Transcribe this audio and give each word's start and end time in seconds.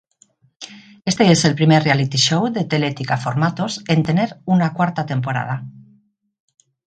Este 1.05 1.29
es 1.31 1.45
el 1.45 1.53
primer 1.53 1.83
reality 1.83 2.17
show 2.17 2.47
de 2.51 2.63
Teletica 2.65 3.17
Formatos 3.17 3.83
en 3.87 4.01
tener 4.01 4.39
una 4.45 4.73
cuarta 4.73 5.05
temporada. 5.05 5.67